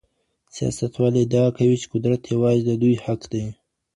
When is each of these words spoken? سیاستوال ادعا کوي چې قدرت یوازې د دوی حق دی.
سیاستوال 0.55 1.13
ادعا 1.21 1.45
کوي 1.57 1.75
چې 1.81 1.87
قدرت 1.93 2.21
یوازې 2.33 2.61
د 2.65 2.71
دوی 2.81 2.95
حق 3.05 3.21
دی. 3.31 3.45